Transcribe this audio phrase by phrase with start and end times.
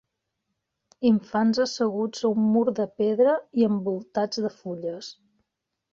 [1.09, 5.13] infants asseguts a un mur de pedra i envoltats de fulles